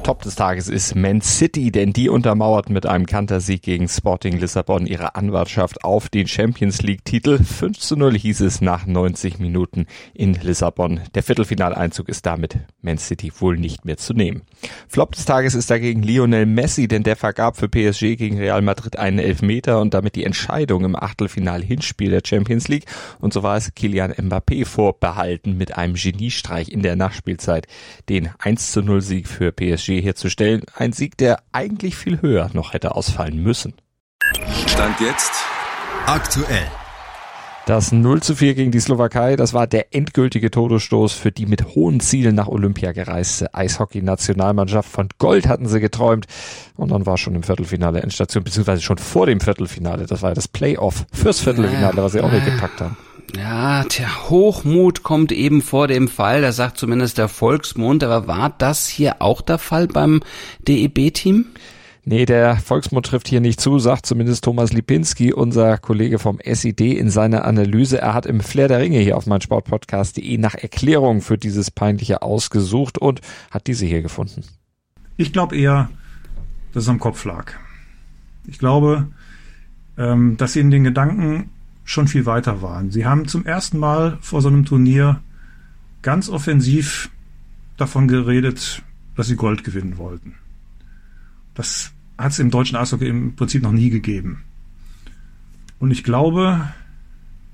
Top 0.03 0.21
des 0.23 0.35
Tages 0.35 0.69
ist 0.69 0.95
Man 0.95 1.21
City, 1.21 1.71
denn 1.71 1.93
die 1.93 2.09
untermauert 2.09 2.69
mit 2.69 2.85
einem 2.85 3.05
Kantersieg 3.05 3.61
gegen 3.61 3.87
Sporting 3.87 4.37
Lissabon 4.37 4.87
ihre 4.87 5.15
Anwartschaft 5.15 5.83
auf 5.83 6.09
den 6.09 6.27
Champions 6.27 6.81
League 6.81 7.03
Titel. 7.05 7.37
5 7.43 7.77
zu 7.77 7.95
0 7.95 8.17
hieß 8.17 8.41
es 8.41 8.61
nach 8.61 8.85
90 8.85 9.39
Minuten 9.39 9.87
in 10.13 10.33
Lissabon. 10.33 11.01
Der 11.15 11.23
Viertelfinaleinzug 11.23 12.07
ist 12.09 12.25
damit 12.25 12.57
Man 12.81 12.97
City 12.97 13.31
wohl 13.39 13.57
nicht 13.57 13.85
mehr 13.85 13.97
zu 13.97 14.13
nehmen. 14.13 14.43
Flop 14.87 15.15
des 15.15 15.25
Tages 15.25 15.55
ist 15.55 15.69
dagegen 15.69 16.01
Lionel 16.03 16.45
Messi, 16.45 16.87
denn 16.87 17.03
der 17.03 17.15
vergab 17.15 17.57
für 17.57 17.67
PSG 17.67 18.15
gegen 18.15 18.37
Real 18.37 18.61
Madrid 18.61 18.97
einen 18.97 19.19
Elfmeter 19.19 19.81
und 19.81 19.93
damit 19.93 20.15
die 20.15 20.23
Entscheidung 20.23 20.85
im 20.85 20.95
Achtelfinal-Hinspiel 20.95 22.11
der 22.11 22.21
Champions 22.25 22.67
League. 22.67 22.85
Und 23.19 23.33
so 23.33 23.43
war 23.43 23.57
es 23.57 23.73
Kilian 23.73 24.13
Mbappé 24.13 24.65
vorbehalten 24.65 25.57
mit 25.57 25.77
einem 25.77 25.95
Geniestreich 25.95 26.69
in 26.69 26.83
der 26.83 26.95
Nachspielzeit 26.95 27.67
den 28.07 28.29
1 28.39 28.71
zu 28.71 28.81
0 28.81 29.01
Sieg 29.01 29.27
für 29.27 29.51
PSG 29.51 29.88
herzustellen. 29.97 30.63
Ein 30.75 30.93
Sieg, 30.93 31.17
der 31.17 31.41
eigentlich 31.51 31.95
viel 31.95 32.21
höher 32.21 32.49
noch 32.53 32.73
hätte 32.73 32.95
ausfallen 32.95 33.41
müssen. 33.41 33.73
Stand 34.67 34.99
jetzt 35.01 35.31
aktuell. 36.05 36.67
Das 37.69 37.91
0 37.91 38.23
zu 38.23 38.35
4 38.35 38.55
gegen 38.55 38.71
die 38.71 38.79
Slowakei, 38.79 39.35
das 39.35 39.53
war 39.53 39.67
der 39.67 39.93
endgültige 39.93 40.49
Todesstoß 40.49 41.13
für 41.13 41.31
die 41.31 41.45
mit 41.45 41.75
hohen 41.75 41.99
Zielen 41.99 42.33
nach 42.33 42.47
Olympia 42.47 42.93
gereiste 42.93 43.53
Eishockey-Nationalmannschaft. 43.53 44.89
Von 44.89 45.09
Gold 45.19 45.47
hatten 45.47 45.67
sie 45.67 45.79
geträumt. 45.79 46.25
Und 46.77 46.89
dann 46.89 47.05
war 47.05 47.19
schon 47.19 47.35
im 47.35 47.43
Viertelfinale 47.43 48.01
Endstation, 48.01 48.43
beziehungsweise 48.43 48.81
schon 48.81 48.97
vor 48.97 49.27
dem 49.27 49.39
Viertelfinale. 49.39 50.07
Das 50.07 50.23
war 50.23 50.31
ja 50.31 50.33
das 50.33 50.47
Playoff 50.47 51.05
fürs 51.13 51.41
Viertelfinale, 51.41 51.97
was 52.01 52.13
sie 52.13 52.21
auch 52.21 52.31
nicht 52.31 52.45
gepackt 52.45 52.81
haben. 52.81 52.97
Ja, 53.37 53.83
der 53.83 54.31
Hochmut 54.31 55.03
kommt 55.03 55.31
eben 55.31 55.61
vor 55.61 55.87
dem 55.87 56.07
Fall, 56.07 56.41
da 56.41 56.51
sagt 56.51 56.79
zumindest 56.79 57.19
der 57.19 57.27
Volksmund, 57.27 58.03
aber 58.03 58.25
war 58.25 58.51
das 58.57 58.87
hier 58.87 59.17
auch 59.19 59.41
der 59.41 59.59
Fall 59.59 59.85
beim 59.85 60.21
DEB-Team? 60.67 61.45
Nee, 62.11 62.25
der 62.25 62.57
Volksmund 62.57 63.05
trifft 63.05 63.27
hier 63.27 63.39
nicht 63.39 63.61
zu, 63.61 63.77
sagt 63.77 64.07
zumindest 64.07 64.43
Thomas 64.43 64.73
Lipinski, 64.73 65.31
unser 65.31 65.77
Kollege 65.77 66.17
vom 66.17 66.39
SID 66.43 66.81
in 66.81 67.11
seiner 67.11 67.45
Analyse. 67.45 68.01
Er 68.01 68.15
hat 68.15 68.25
im 68.25 68.41
Flair 68.41 68.67
der 68.67 68.79
Ringe 68.79 68.97
hier 68.97 69.15
auf 69.15 69.27
meinsportpodcast.de 69.27 70.39
nach 70.39 70.55
Erklärungen 70.55 71.21
für 71.21 71.37
dieses 71.37 71.69
peinliche 71.69 72.23
ausgesucht 72.23 72.97
und 72.97 73.21
hat 73.51 73.67
diese 73.67 73.85
hier 73.85 74.01
gefunden. 74.01 74.43
Ich 75.17 75.33
glaube 75.33 75.55
eher, 75.55 75.91
dass 76.73 76.81
es 76.81 76.89
am 76.89 76.97
Kopf 76.97 77.25
lag. 77.25 77.53
Ich 78.47 78.57
glaube, 78.57 79.05
ähm, 79.95 80.35
dass 80.35 80.53
sie 80.53 80.61
in 80.61 80.71
den 80.71 80.85
Gedanken 80.85 81.51
schon 81.83 82.07
viel 82.07 82.25
weiter 82.25 82.63
waren. 82.63 82.89
Sie 82.89 83.05
haben 83.05 83.27
zum 83.27 83.45
ersten 83.45 83.77
Mal 83.77 84.17
vor 84.19 84.41
so 84.41 84.47
einem 84.47 84.65
Turnier 84.65 85.21
ganz 86.01 86.27
offensiv 86.27 87.11
davon 87.77 88.07
geredet, 88.07 88.81
dass 89.15 89.27
sie 89.27 89.35
Gold 89.35 89.63
gewinnen 89.63 89.99
wollten. 89.99 90.33
Das 91.53 91.93
hat 92.19 92.33
es 92.33 92.39
im 92.39 92.51
deutschen 92.51 92.75
Eishockey 92.75 93.07
im 93.07 93.35
Prinzip 93.35 93.63
noch 93.63 93.71
nie 93.71 93.89
gegeben. 93.89 94.43
Und 95.79 95.91
ich 95.91 96.03
glaube, 96.03 96.67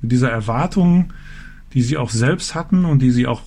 mit 0.01 0.12
dieser 0.12 0.31
Erwartung, 0.31 1.13
die 1.74 1.84
sie 1.84 1.98
auch 1.98 2.10
selbst 2.10 2.55
hatten 2.55 2.84
und 2.84 3.01
die 3.01 3.12
sie 3.12 3.27
auch 3.27 3.43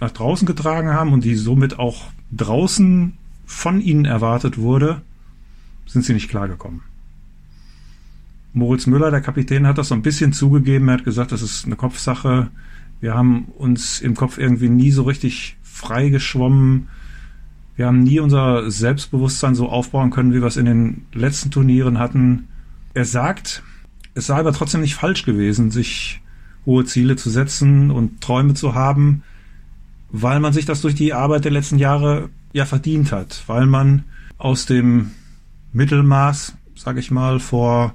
nach 0.00 0.10
draußen 0.10 0.46
getragen 0.46 0.88
haben 0.88 1.12
und 1.12 1.22
die 1.24 1.34
somit 1.34 1.78
auch 1.78 2.06
draußen 2.32 3.12
von 3.44 3.80
ihnen 3.80 4.06
erwartet 4.06 4.56
wurde, 4.56 5.02
sind 5.86 6.04
sie 6.04 6.14
nicht 6.14 6.30
klargekommen. 6.30 6.80
Moritz 8.54 8.86
Müller, 8.86 9.10
der 9.10 9.20
Kapitän, 9.20 9.66
hat 9.66 9.78
das 9.78 9.88
so 9.88 9.94
ein 9.94 10.02
bisschen 10.02 10.32
zugegeben. 10.32 10.88
Er 10.88 10.94
hat 10.94 11.04
gesagt, 11.04 11.32
das 11.32 11.42
ist 11.42 11.66
eine 11.66 11.76
Kopfsache. 11.76 12.50
Wir 13.00 13.14
haben 13.14 13.46
uns 13.58 14.00
im 14.00 14.14
Kopf 14.14 14.38
irgendwie 14.38 14.70
nie 14.70 14.92
so 14.92 15.02
richtig 15.02 15.56
frei 15.62 16.08
geschwommen. 16.08 16.88
Wir 17.76 17.86
haben 17.86 18.02
nie 18.02 18.20
unser 18.20 18.70
Selbstbewusstsein 18.70 19.54
so 19.54 19.68
aufbauen 19.68 20.10
können, 20.10 20.32
wie 20.32 20.40
wir 20.40 20.46
es 20.46 20.56
in 20.56 20.66
den 20.66 21.06
letzten 21.12 21.50
Turnieren 21.50 21.98
hatten. 21.98 22.48
Er 22.94 23.04
sagt, 23.04 23.62
es 24.14 24.26
sei 24.26 24.36
aber 24.36 24.52
trotzdem 24.52 24.80
nicht 24.80 24.94
falsch 24.94 25.24
gewesen, 25.24 25.70
sich 25.70 26.20
hohe 26.66 26.84
Ziele 26.84 27.16
zu 27.16 27.30
setzen 27.30 27.90
und 27.90 28.20
Träume 28.20 28.54
zu 28.54 28.74
haben, 28.74 29.22
weil 30.10 30.38
man 30.38 30.52
sich 30.52 30.66
das 30.66 30.80
durch 30.80 30.94
die 30.94 31.12
Arbeit 31.12 31.44
der 31.44 31.52
letzten 31.52 31.78
Jahre 31.78 32.30
ja 32.52 32.64
verdient 32.64 33.10
hat, 33.10 33.42
weil 33.48 33.66
man 33.66 34.04
aus 34.38 34.66
dem 34.66 35.10
Mittelmaß, 35.72 36.56
sage 36.76 37.00
ich 37.00 37.10
mal, 37.10 37.40
vor 37.40 37.94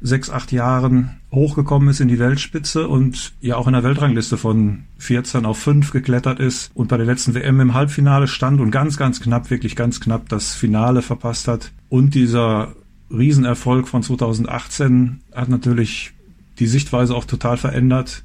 sechs, 0.00 0.30
acht 0.30 0.52
Jahren 0.52 1.16
hochgekommen 1.32 1.88
ist 1.88 2.00
in 2.00 2.08
die 2.08 2.18
Weltspitze 2.18 2.88
und 2.88 3.32
ja 3.40 3.56
auch 3.56 3.66
in 3.66 3.72
der 3.72 3.82
Weltrangliste 3.82 4.36
von 4.36 4.84
14 4.98 5.46
auf 5.46 5.58
5 5.58 5.90
geklettert 5.90 6.40
ist 6.40 6.70
und 6.74 6.88
bei 6.88 6.96
der 6.96 7.06
letzten 7.06 7.34
WM 7.34 7.60
im 7.60 7.74
Halbfinale 7.74 8.28
stand 8.28 8.60
und 8.60 8.70
ganz, 8.70 8.96
ganz 8.96 9.20
knapp, 9.20 9.50
wirklich 9.50 9.76
ganz 9.76 10.00
knapp 10.00 10.28
das 10.28 10.54
Finale 10.54 11.02
verpasst 11.02 11.48
hat. 11.48 11.72
Und 11.88 12.14
dieser 12.14 12.74
Riesenerfolg 13.10 13.88
von 13.88 14.02
2018 14.02 15.20
hat 15.34 15.48
natürlich 15.48 16.12
die 16.58 16.66
Sichtweise 16.66 17.14
auch 17.14 17.24
total 17.24 17.56
verändert, 17.56 18.24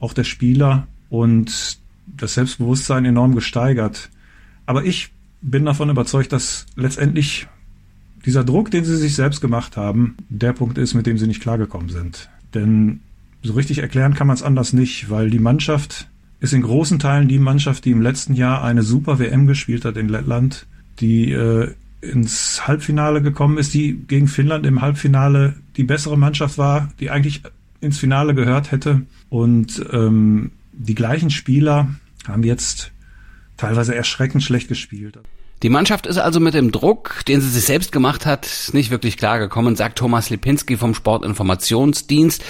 auch 0.00 0.12
der 0.12 0.24
Spieler 0.24 0.86
und 1.10 1.78
das 2.06 2.34
Selbstbewusstsein 2.34 3.04
enorm 3.04 3.34
gesteigert. 3.34 4.10
Aber 4.66 4.84
ich 4.84 5.10
bin 5.40 5.64
davon 5.64 5.90
überzeugt, 5.90 6.32
dass 6.32 6.66
letztendlich 6.76 7.46
dieser 8.28 8.44
Druck, 8.44 8.70
den 8.70 8.84
sie 8.84 8.98
sich 8.98 9.14
selbst 9.14 9.40
gemacht 9.40 9.78
haben, 9.78 10.14
der 10.28 10.52
Punkt 10.52 10.76
ist, 10.76 10.92
mit 10.92 11.06
dem 11.06 11.16
sie 11.16 11.26
nicht 11.26 11.40
klargekommen 11.40 11.88
sind. 11.88 12.28
Denn 12.52 13.00
so 13.42 13.54
richtig 13.54 13.78
erklären 13.78 14.12
kann 14.12 14.26
man 14.26 14.36
es 14.36 14.42
anders 14.42 14.74
nicht, 14.74 15.08
weil 15.08 15.30
die 15.30 15.38
Mannschaft 15.38 16.10
ist 16.38 16.52
in 16.52 16.60
großen 16.60 16.98
Teilen 16.98 17.26
die 17.26 17.38
Mannschaft, 17.38 17.86
die 17.86 17.90
im 17.90 18.02
letzten 18.02 18.34
Jahr 18.34 18.62
eine 18.62 18.82
super 18.82 19.18
WM 19.18 19.46
gespielt 19.46 19.86
hat 19.86 19.96
in 19.96 20.10
Lettland, 20.10 20.66
die 21.00 21.32
äh, 21.32 21.72
ins 22.02 22.68
Halbfinale 22.68 23.22
gekommen 23.22 23.56
ist, 23.56 23.72
die 23.72 23.94
gegen 23.94 24.28
Finnland 24.28 24.66
im 24.66 24.82
Halbfinale 24.82 25.54
die 25.78 25.84
bessere 25.84 26.18
Mannschaft 26.18 26.58
war, 26.58 26.92
die 27.00 27.08
eigentlich 27.08 27.40
ins 27.80 27.96
Finale 27.96 28.34
gehört 28.34 28.72
hätte. 28.72 29.06
Und 29.30 29.82
ähm, 29.90 30.50
die 30.74 30.94
gleichen 30.94 31.30
Spieler 31.30 31.88
haben 32.26 32.42
jetzt 32.42 32.92
teilweise 33.56 33.94
erschreckend 33.94 34.44
schlecht 34.44 34.68
gespielt. 34.68 35.18
Die 35.62 35.70
Mannschaft 35.70 36.06
ist 36.06 36.18
also 36.18 36.38
mit 36.38 36.54
dem 36.54 36.70
Druck, 36.70 37.22
den 37.26 37.40
sie 37.40 37.48
sich 37.48 37.64
selbst 37.64 37.90
gemacht 37.90 38.26
hat, 38.26 38.70
nicht 38.72 38.90
wirklich 38.90 39.16
klargekommen, 39.16 39.74
sagt 39.74 39.98
Thomas 39.98 40.30
Lipinski 40.30 40.76
vom 40.76 40.94
Sportinformationsdienst. 40.94 42.44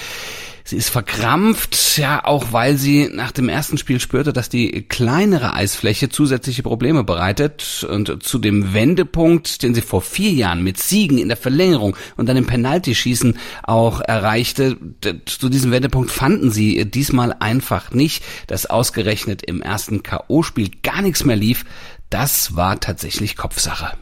Sie 0.68 0.76
ist 0.76 0.90
verkrampft, 0.90 1.96
ja, 1.96 2.22
auch 2.26 2.52
weil 2.52 2.76
sie 2.76 3.08
nach 3.10 3.32
dem 3.32 3.48
ersten 3.48 3.78
Spiel 3.78 4.00
spürte, 4.00 4.34
dass 4.34 4.50
die 4.50 4.82
kleinere 4.82 5.54
Eisfläche 5.54 6.10
zusätzliche 6.10 6.62
Probleme 6.62 7.04
bereitet 7.04 7.86
und 7.90 8.22
zu 8.22 8.38
dem 8.38 8.74
Wendepunkt, 8.74 9.62
den 9.62 9.74
sie 9.74 9.80
vor 9.80 10.02
vier 10.02 10.30
Jahren 10.30 10.62
mit 10.62 10.78
Siegen 10.78 11.16
in 11.16 11.28
der 11.28 11.38
Verlängerung 11.38 11.96
und 12.18 12.28
dann 12.28 12.36
im 12.36 12.44
Penaltyschießen 12.44 13.38
auch 13.62 14.02
erreichte, 14.02 14.76
zu 15.24 15.48
diesem 15.48 15.70
Wendepunkt 15.70 16.10
fanden 16.10 16.50
sie 16.50 16.84
diesmal 16.84 17.34
einfach 17.40 17.92
nicht, 17.92 18.22
dass 18.46 18.66
ausgerechnet 18.66 19.42
im 19.42 19.62
ersten 19.62 20.02
K.O.-Spiel 20.02 20.70
gar 20.82 21.00
nichts 21.00 21.24
mehr 21.24 21.36
lief, 21.36 21.64
das 22.10 22.56
war 22.56 22.80
tatsächlich 22.80 23.36
Kopfsache. 23.36 23.96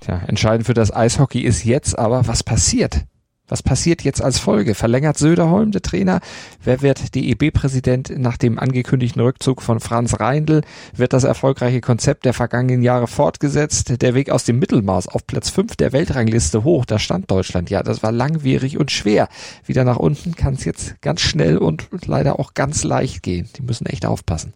Tja, 0.00 0.22
entscheidend 0.26 0.66
für 0.66 0.74
das 0.74 0.94
Eishockey 0.94 1.40
ist 1.40 1.64
jetzt 1.64 1.98
aber, 1.98 2.26
was 2.26 2.42
passiert? 2.42 3.04
Was 3.50 3.64
passiert 3.64 4.02
jetzt 4.02 4.22
als 4.22 4.38
Folge? 4.38 4.76
Verlängert 4.76 5.18
Söderholm, 5.18 5.72
der 5.72 5.82
Trainer? 5.82 6.20
Wer 6.62 6.82
wird 6.82 7.16
DEB-Präsident 7.16 8.16
nach 8.16 8.36
dem 8.36 8.60
angekündigten 8.60 9.20
Rückzug 9.20 9.60
von 9.60 9.80
Franz 9.80 10.20
Reindl? 10.20 10.62
Wird 10.94 11.12
das 11.12 11.24
erfolgreiche 11.24 11.80
Konzept 11.80 12.24
der 12.24 12.32
vergangenen 12.32 12.82
Jahre 12.82 13.08
fortgesetzt? 13.08 14.00
Der 14.00 14.14
Weg 14.14 14.30
aus 14.30 14.44
dem 14.44 14.60
Mittelmaß 14.60 15.08
auf 15.08 15.26
Platz 15.26 15.50
5 15.50 15.74
der 15.74 15.92
Weltrangliste 15.92 16.62
hoch, 16.62 16.84
da 16.84 17.00
stand 17.00 17.28
Deutschland. 17.28 17.70
Ja, 17.70 17.82
das 17.82 18.04
war 18.04 18.12
langwierig 18.12 18.78
und 18.78 18.92
schwer. 18.92 19.28
Wieder 19.66 19.82
nach 19.82 19.96
unten 19.96 20.36
kann 20.36 20.54
es 20.54 20.64
jetzt 20.64 21.02
ganz 21.02 21.20
schnell 21.20 21.58
und 21.58 21.88
leider 22.06 22.38
auch 22.38 22.54
ganz 22.54 22.84
leicht 22.84 23.24
gehen. 23.24 23.48
Die 23.56 23.62
müssen 23.62 23.86
echt 23.86 24.06
aufpassen. 24.06 24.54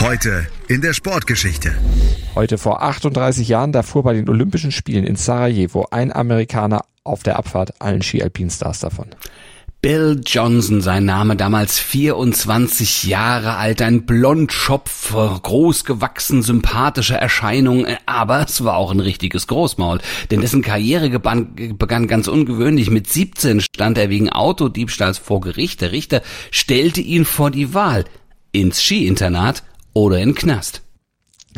Heute 0.00 0.46
in 0.68 0.82
der 0.82 0.92
Sportgeschichte. 0.92 1.74
Heute 2.34 2.58
vor 2.58 2.82
38 2.82 3.48
Jahren, 3.48 3.72
da 3.72 3.82
fuhr 3.82 4.02
bei 4.02 4.12
den 4.12 4.28
Olympischen 4.28 4.70
Spielen 4.70 5.04
in 5.04 5.16
Sarajevo 5.16 5.86
ein 5.90 6.12
Amerikaner 6.14 6.84
auf 7.02 7.22
der 7.22 7.36
Abfahrt 7.38 7.80
allen 7.80 8.02
Ski-Alpin-Stars 8.02 8.80
davon. 8.80 9.06
Bill 9.82 10.20
Johnson, 10.24 10.80
sein 10.80 11.04
Name, 11.04 11.36
damals 11.36 11.78
24 11.78 13.04
Jahre 13.04 13.56
alt, 13.56 13.82
ein 13.82 14.04
Blondschopf, 14.04 15.12
groß 15.12 15.84
gewachsen, 15.84 16.42
sympathische 16.42 17.14
Erscheinung, 17.14 17.86
aber 18.04 18.44
es 18.46 18.64
war 18.64 18.76
auch 18.76 18.90
ein 18.90 19.00
richtiges 19.00 19.46
Großmaul, 19.46 20.00
denn 20.30 20.40
dessen 20.40 20.62
Karriere 20.62 21.20
begann 21.20 22.06
ganz 22.06 22.26
ungewöhnlich. 22.26 22.90
Mit 22.90 23.08
17 23.08 23.60
stand 23.60 23.98
er 23.98 24.10
wegen 24.10 24.30
Autodiebstahls 24.30 25.18
vor 25.18 25.40
Gericht. 25.40 25.80
Der 25.80 25.92
Richter 25.92 26.22
stellte 26.50 27.00
ihn 27.00 27.24
vor 27.24 27.50
die 27.50 27.72
Wahl 27.72 28.04
ins 28.52 28.82
Skiinternat 28.82 29.62
oder 29.96 30.18
in 30.18 30.34
Knast. 30.34 30.82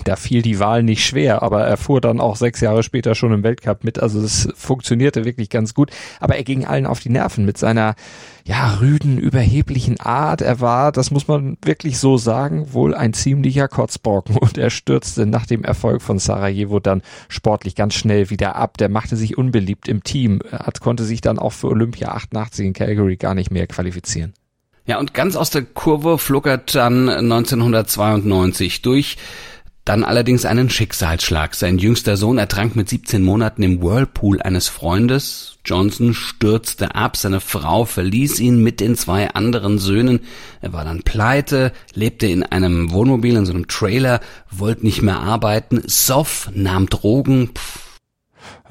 Da 0.04 0.14
fiel 0.14 0.42
die 0.42 0.60
Wahl 0.60 0.84
nicht 0.84 1.04
schwer, 1.04 1.42
aber 1.42 1.64
er 1.64 1.76
fuhr 1.76 2.00
dann 2.00 2.20
auch 2.20 2.36
sechs 2.36 2.60
Jahre 2.60 2.84
später 2.84 3.16
schon 3.16 3.32
im 3.32 3.42
Weltcup 3.42 3.82
mit. 3.82 3.98
Also 3.98 4.20
es 4.20 4.48
funktionierte 4.54 5.24
wirklich 5.24 5.50
ganz 5.50 5.74
gut. 5.74 5.90
Aber 6.20 6.36
er 6.36 6.44
ging 6.44 6.64
allen 6.64 6.86
auf 6.86 7.00
die 7.00 7.08
Nerven 7.08 7.44
mit 7.44 7.58
seiner 7.58 7.96
ja 8.44 8.76
rüden, 8.76 9.18
überheblichen 9.18 9.98
Art. 9.98 10.40
Er 10.40 10.60
war, 10.60 10.92
das 10.92 11.10
muss 11.10 11.26
man 11.26 11.58
wirklich 11.64 11.98
so 11.98 12.16
sagen, 12.16 12.72
wohl 12.72 12.94
ein 12.94 13.12
ziemlicher 13.12 13.66
Kotzbrocken 13.66 14.36
und 14.38 14.56
er 14.56 14.70
stürzte 14.70 15.26
nach 15.26 15.46
dem 15.46 15.64
Erfolg 15.64 16.00
von 16.00 16.20
Sarajevo 16.20 16.78
dann 16.78 17.02
sportlich 17.28 17.74
ganz 17.74 17.94
schnell 17.94 18.30
wieder 18.30 18.54
ab. 18.54 18.78
Der 18.78 18.88
machte 18.88 19.16
sich 19.16 19.36
unbeliebt 19.36 19.88
im 19.88 20.04
Team, 20.04 20.38
er 20.48 20.70
konnte 20.80 21.02
sich 21.02 21.20
dann 21.22 21.40
auch 21.40 21.52
für 21.52 21.66
Olympia 21.66 22.12
88 22.12 22.66
in 22.66 22.72
Calgary 22.72 23.16
gar 23.16 23.34
nicht 23.34 23.50
mehr 23.50 23.66
qualifizieren. 23.66 24.32
Ja, 24.88 24.98
und 24.98 25.12
ganz 25.12 25.36
aus 25.36 25.50
der 25.50 25.62
Kurve 25.62 26.16
flog 26.16 26.46
er 26.46 26.56
dann 26.56 27.10
1992 27.10 28.80
durch 28.80 29.18
dann 29.84 30.04
allerdings 30.04 30.44
einen 30.44 30.68
Schicksalsschlag. 30.68 31.54
Sein 31.54 31.78
jüngster 31.78 32.18
Sohn 32.18 32.36
ertrank 32.36 32.76
mit 32.76 32.90
17 32.90 33.22
Monaten 33.22 33.62
im 33.62 33.82
Whirlpool 33.82 34.40
eines 34.42 34.68
Freundes. 34.68 35.58
Johnson 35.64 36.12
stürzte 36.12 36.94
ab, 36.94 37.16
seine 37.16 37.40
Frau 37.40 37.86
verließ 37.86 38.40
ihn 38.40 38.62
mit 38.62 38.80
den 38.80 38.96
zwei 38.96 39.30
anderen 39.30 39.78
Söhnen. 39.78 40.20
Er 40.60 40.74
war 40.74 40.84
dann 40.84 41.02
pleite, 41.02 41.72
lebte 41.94 42.26
in 42.26 42.42
einem 42.42 42.90
Wohnmobil, 42.90 43.36
in 43.36 43.46
so 43.46 43.54
einem 43.54 43.66
Trailer, 43.66 44.20
wollte 44.50 44.84
nicht 44.84 45.00
mehr 45.00 45.20
arbeiten, 45.20 45.82
soff, 45.86 46.50
nahm 46.54 46.90
Drogen, 46.90 47.50
pff, 47.54 47.87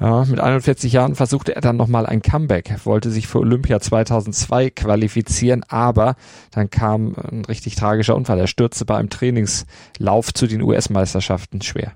ja, 0.00 0.24
mit 0.24 0.40
41 0.40 0.92
Jahren 0.92 1.14
versuchte 1.14 1.54
er 1.54 1.60
dann 1.60 1.76
nochmal 1.76 2.06
ein 2.06 2.22
Comeback, 2.22 2.74
wollte 2.84 3.10
sich 3.10 3.26
für 3.26 3.38
Olympia 3.38 3.80
2002 3.80 4.70
qualifizieren, 4.70 5.64
aber 5.68 6.16
dann 6.50 6.70
kam 6.70 7.14
ein 7.30 7.44
richtig 7.44 7.74
tragischer 7.74 8.16
Unfall. 8.16 8.38
Er 8.38 8.46
stürzte 8.46 8.84
bei 8.84 8.96
einem 8.96 9.10
Trainingslauf 9.10 10.32
zu 10.32 10.46
den 10.46 10.62
US-Meisterschaften 10.62 11.62
schwer. 11.62 11.92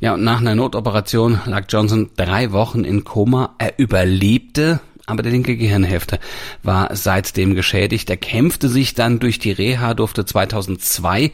Ja, 0.00 0.14
und 0.14 0.24
nach 0.24 0.40
einer 0.40 0.54
Notoperation 0.54 1.40
lag 1.46 1.64
Johnson 1.68 2.10
drei 2.16 2.52
Wochen 2.52 2.84
in 2.84 3.04
Koma. 3.04 3.54
Er 3.58 3.78
überlebte, 3.78 4.80
aber 5.06 5.22
der 5.22 5.32
linke 5.32 5.56
Gehirnhälfte 5.56 6.18
war 6.62 6.94
seitdem 6.94 7.54
geschädigt. 7.54 8.10
Er 8.10 8.18
kämpfte 8.18 8.68
sich 8.68 8.94
dann 8.94 9.20
durch 9.20 9.38
die 9.38 9.52
Reha, 9.52 9.94
durfte 9.94 10.26
2002 10.26 11.30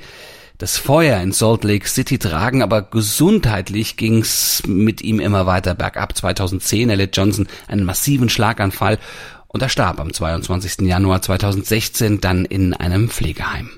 das 0.62 0.78
Feuer 0.78 1.20
in 1.20 1.32
Salt 1.32 1.64
Lake 1.64 1.88
City 1.88 2.20
tragen, 2.20 2.62
aber 2.62 2.82
gesundheitlich 2.82 3.96
ging's 3.96 4.62
mit 4.64 5.02
ihm 5.02 5.18
immer 5.18 5.44
weiter 5.44 5.74
bergab. 5.74 6.16
2010 6.16 6.88
erlitt 6.88 7.16
Johnson 7.16 7.48
einen 7.66 7.82
massiven 7.82 8.28
Schlaganfall 8.28 9.00
und 9.48 9.60
er 9.60 9.68
starb 9.68 9.98
am 9.98 10.12
22. 10.12 10.86
Januar 10.86 11.20
2016 11.20 12.20
dann 12.20 12.44
in 12.44 12.74
einem 12.74 13.08
Pflegeheim. 13.08 13.70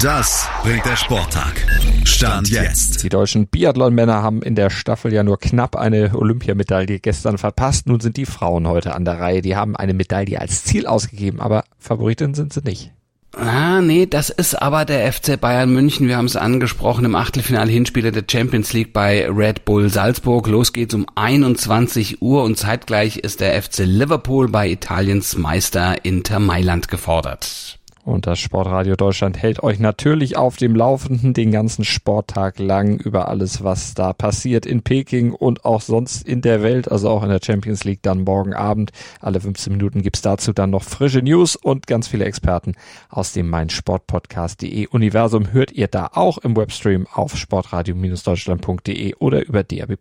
Das 0.00 0.48
bringt 0.62 0.86
der 0.86 0.94
Sporttag. 0.94 1.66
Stand 2.04 2.50
jetzt. 2.50 3.02
Die 3.02 3.08
deutschen 3.08 3.48
Biathlon-Männer 3.48 4.22
haben 4.22 4.42
in 4.42 4.54
der 4.54 4.70
Staffel 4.70 5.12
ja 5.12 5.24
nur 5.24 5.40
knapp 5.40 5.74
eine 5.74 6.14
Olympiamedaille 6.14 7.00
gestern 7.00 7.36
verpasst. 7.36 7.88
Nun 7.88 7.98
sind 7.98 8.16
die 8.16 8.26
Frauen 8.26 8.68
heute 8.68 8.94
an 8.94 9.04
der 9.04 9.18
Reihe. 9.18 9.42
Die 9.42 9.56
haben 9.56 9.74
eine 9.74 9.92
Medaille 9.92 10.40
als 10.40 10.62
Ziel 10.62 10.86
ausgegeben, 10.86 11.40
aber 11.40 11.64
Favoritin 11.80 12.34
sind 12.34 12.52
sie 12.52 12.62
nicht. 12.62 12.92
Ah, 13.36 13.80
nee, 13.82 14.06
das 14.06 14.30
ist 14.30 14.54
aber 14.54 14.84
der 14.84 15.12
FC 15.12 15.38
Bayern 15.38 15.72
München. 15.72 16.08
Wir 16.08 16.16
haben 16.16 16.24
es 16.24 16.36
angesprochen 16.36 17.04
im 17.04 17.14
Achtelfinale 17.14 17.70
Hinspiele 17.70 18.10
der 18.10 18.24
Champions 18.28 18.72
League 18.72 18.92
bei 18.92 19.28
Red 19.30 19.64
Bull 19.64 19.90
Salzburg. 19.90 20.48
Los 20.48 20.72
geht's 20.72 20.94
um 20.94 21.06
21 21.14 22.22
Uhr 22.22 22.42
und 22.42 22.56
zeitgleich 22.56 23.18
ist 23.18 23.40
der 23.40 23.62
FC 23.62 23.80
Liverpool 23.80 24.48
bei 24.48 24.68
Italiens 24.68 25.36
Meister 25.36 26.04
Inter 26.04 26.40
Mailand 26.40 26.88
gefordert. 26.88 27.77
Und 28.08 28.26
das 28.26 28.38
Sportradio 28.38 28.96
Deutschland 28.96 29.36
hält 29.36 29.62
euch 29.62 29.78
natürlich 29.80 30.38
auf 30.38 30.56
dem 30.56 30.74
Laufenden 30.74 31.34
den 31.34 31.50
ganzen 31.50 31.84
Sporttag 31.84 32.58
lang 32.58 32.96
über 32.96 33.28
alles, 33.28 33.62
was 33.62 33.92
da 33.92 34.14
passiert 34.14 34.64
in 34.64 34.80
Peking 34.80 35.32
und 35.32 35.66
auch 35.66 35.82
sonst 35.82 36.26
in 36.26 36.40
der 36.40 36.62
Welt, 36.62 36.90
also 36.90 37.10
auch 37.10 37.22
in 37.22 37.28
der 37.28 37.40
Champions 37.44 37.84
League 37.84 38.02
dann 38.02 38.24
morgen 38.24 38.54
Abend. 38.54 38.92
Alle 39.20 39.40
15 39.40 39.70
Minuten 39.74 40.00
gibt's 40.00 40.22
dazu 40.22 40.54
dann 40.54 40.70
noch 40.70 40.84
frische 40.84 41.20
News 41.20 41.54
und 41.54 41.86
ganz 41.86 42.08
viele 42.08 42.24
Experten 42.24 42.76
aus 43.10 43.34
dem 43.34 43.50
meinsportpodcast.de 43.50 44.86
Universum 44.86 45.52
hört 45.52 45.72
ihr 45.72 45.88
da 45.88 46.08
auch 46.14 46.38
im 46.38 46.56
Webstream 46.56 47.06
auf 47.12 47.36
sportradio-deutschland.de 47.36 49.16
oder 49.16 49.44
über 49.44 49.64
DAB+. 49.64 49.98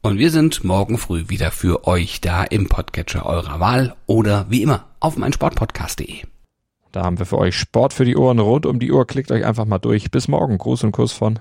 Und 0.00 0.18
wir 0.18 0.30
sind 0.30 0.64
morgen 0.64 0.96
früh 0.96 1.28
wieder 1.28 1.50
für 1.50 1.86
euch 1.86 2.22
da 2.22 2.44
im 2.44 2.68
Podcatcher 2.70 3.26
eurer 3.26 3.60
Wahl 3.60 3.94
oder 4.06 4.46
wie 4.48 4.62
immer 4.62 4.86
auf 5.00 5.18
meinsportpodcast.de. 5.18 6.29
Da 6.92 7.04
haben 7.04 7.18
wir 7.18 7.26
für 7.26 7.38
euch 7.38 7.56
Sport 7.56 7.92
für 7.92 8.04
die 8.04 8.16
Ohren 8.16 8.38
rund 8.38 8.66
um 8.66 8.78
die 8.78 8.90
Uhr. 8.90 9.06
Klickt 9.06 9.30
euch 9.30 9.44
einfach 9.44 9.64
mal 9.64 9.78
durch. 9.78 10.10
Bis 10.10 10.28
morgen. 10.28 10.58
Gruß 10.58 10.84
und 10.84 10.92
Kuss 10.92 11.12
von 11.12 11.38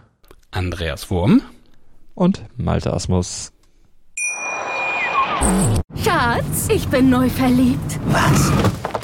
Andreas 0.51 1.09
Wurm 1.09 1.41
und 2.15 2.43
Malte 2.57 2.93
Asmus. 2.93 3.51
Schatz, 6.03 6.67
ich 6.69 6.87
bin 6.89 7.09
neu 7.09 7.29
verliebt. 7.29 7.99
Was? 8.07 8.51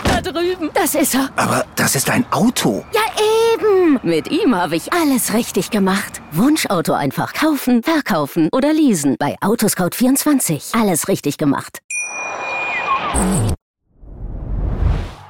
Da 0.03 0.21
drüben. 0.21 0.69
Das 0.73 0.95
ist 0.95 1.15
er. 1.15 1.29
Aber 1.35 1.65
das 1.75 1.95
ist 1.95 2.09
ein 2.09 2.25
Auto. 2.31 2.83
Ja, 2.93 3.01
eben. 3.53 3.99
Mit 4.03 4.29
ihm 4.29 4.55
habe 4.55 4.75
ich 4.75 4.93
alles 4.93 5.33
richtig 5.33 5.71
gemacht. 5.71 6.21
Wunschauto 6.31 6.93
einfach 6.93 7.33
kaufen, 7.33 7.83
verkaufen 7.83 8.49
oder 8.51 8.73
leasen. 8.73 9.15
Bei 9.17 9.35
Autoscout24. 9.41 10.79
Alles 10.79 11.07
richtig 11.07 11.37
gemacht. 11.37 11.79